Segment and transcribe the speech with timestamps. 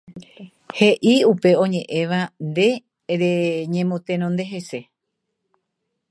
[0.77, 2.19] heʼi upe oñeʼẽva
[2.49, 2.65] nde
[3.21, 4.79] reñemotenonde hese.